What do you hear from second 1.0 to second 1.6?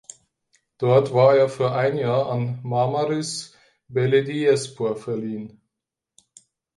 war er